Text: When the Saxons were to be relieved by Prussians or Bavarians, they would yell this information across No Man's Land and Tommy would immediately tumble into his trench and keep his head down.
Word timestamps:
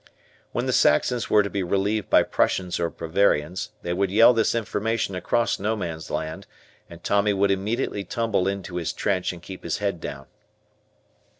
When 0.51 0.65
the 0.65 0.73
Saxons 0.73 1.29
were 1.29 1.43
to 1.43 1.49
be 1.51 1.61
relieved 1.61 2.09
by 2.09 2.23
Prussians 2.23 2.79
or 2.79 2.89
Bavarians, 2.89 3.69
they 3.83 3.93
would 3.93 4.09
yell 4.09 4.33
this 4.33 4.55
information 4.55 5.13
across 5.13 5.59
No 5.59 5.75
Man's 5.75 6.09
Land 6.09 6.47
and 6.89 7.03
Tommy 7.03 7.33
would 7.33 7.51
immediately 7.51 8.03
tumble 8.03 8.47
into 8.47 8.77
his 8.77 8.93
trench 8.93 9.31
and 9.31 9.43
keep 9.43 9.63
his 9.63 9.77
head 9.77 9.99
down. 10.01 10.25